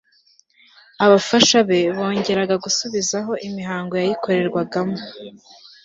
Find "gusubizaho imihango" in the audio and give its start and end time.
2.65-3.93